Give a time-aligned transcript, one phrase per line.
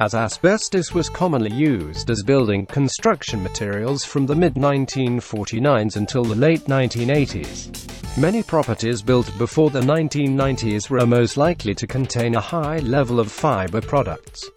[0.00, 6.64] as asbestos was commonly used as building construction materials from the mid-1949s until the late
[6.66, 8.16] 1980s.
[8.16, 13.32] Many properties built before the 1990s were most likely to contain a high level of
[13.32, 14.48] fiber products.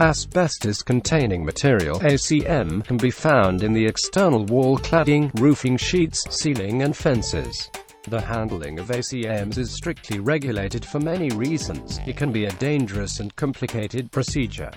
[0.00, 6.94] Asbestos-containing material ACM can be found in the external wall cladding, roofing sheets, ceiling and
[6.94, 7.70] fences.
[8.06, 12.00] The handling of ACMs is strictly regulated for many reasons.
[12.06, 14.70] It can be a dangerous and complicated procedure.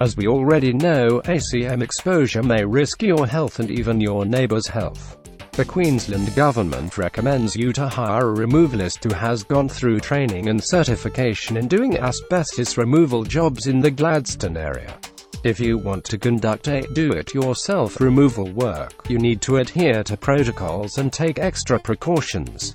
[0.00, 5.16] As we already know, ACM exposure may risk your health and even your neighbor's health.
[5.52, 10.62] The Queensland Government recommends you to hire a removalist who has gone through training and
[10.62, 14.96] certification in doing asbestos removal jobs in the Gladstone area.
[15.44, 20.98] If you want to conduct a do-it-yourself removal work, you need to adhere to protocols
[20.98, 22.74] and take extra precautions.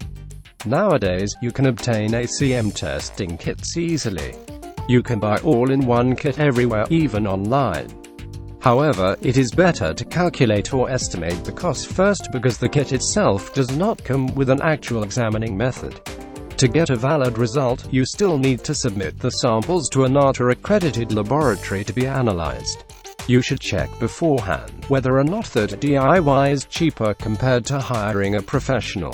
[0.66, 4.36] Nowadays, you can obtain ACM testing kits easily.
[4.88, 7.90] You can buy all-in-one kit everywhere, even online.
[8.62, 13.54] However, it is better to calculate or estimate the cost first because the kit itself
[13.54, 16.00] does not come with an actual examining method.
[16.64, 20.48] To get a valid result, you still need to submit the samples to a NATA
[20.48, 22.86] accredited laboratory to be analyzed.
[23.28, 28.42] You should check beforehand whether or not that DIY is cheaper compared to hiring a
[28.42, 29.14] professional.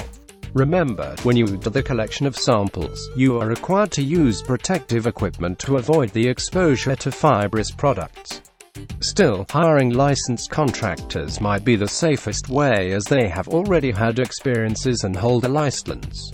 [0.54, 5.58] Remember, when you do the collection of samples, you are required to use protective equipment
[5.58, 8.44] to avoid the exposure to fibrous products.
[9.00, 15.04] Still, hiring licensed contractors might be the safest way as they have already had experiences
[15.04, 16.32] and hold a license.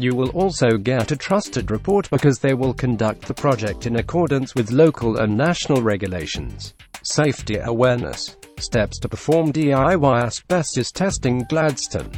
[0.00, 4.54] You will also get a trusted report because they will conduct the project in accordance
[4.54, 6.74] with local and national regulations.
[7.02, 8.36] Safety awareness.
[8.60, 12.12] Steps to perform DIY asbestos testing Gladstone.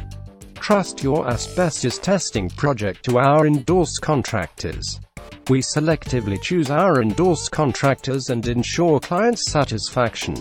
[0.55, 4.99] Trust your asbestos testing project to our endorsed contractors.
[5.49, 10.35] We selectively choose our endorsed contractors and ensure client satisfaction.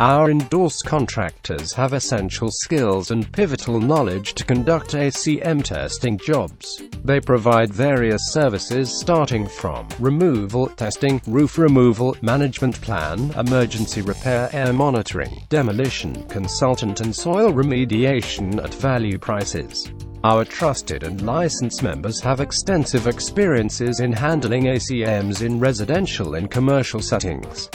[0.00, 6.82] Our endorsed contractors have essential skills and pivotal knowledge to conduct ACM testing jobs.
[7.04, 14.72] They provide various services starting from removal testing, roof removal, management plan, emergency repair, air
[14.72, 19.92] monitoring, demolition, consultant and soil remediation at value prices.
[20.24, 27.02] Our trusted and licensed members have extensive experiences in handling ACMs in residential and commercial
[27.02, 27.68] settings.